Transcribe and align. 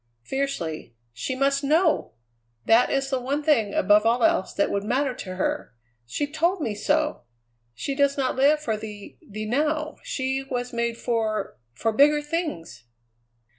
fiercely; 0.23 0.95
"she 1.13 1.35
must 1.35 1.63
know! 1.63 2.15
That 2.65 2.89
is 2.89 3.11
the 3.11 3.19
one 3.21 3.43
thing 3.43 3.75
above 3.75 4.03
all 4.03 4.23
else 4.23 4.51
that 4.51 4.71
would 4.71 4.83
matter 4.83 5.13
to 5.13 5.35
her; 5.35 5.75
she 6.07 6.25
told 6.25 6.59
me 6.59 6.73
so! 6.73 7.21
She 7.75 7.93
does 7.93 8.17
not 8.17 8.35
live 8.35 8.59
for 8.59 8.75
the 8.75 9.15
the 9.21 9.45
now; 9.45 9.97
she 10.01 10.43
was 10.43 10.73
made 10.73 10.97
for 10.97 11.59
for 11.75 11.93
bigger 11.93 12.23
things!" 12.23 12.85